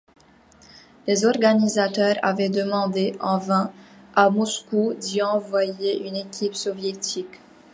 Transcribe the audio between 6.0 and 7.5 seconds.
une équipe soviétique.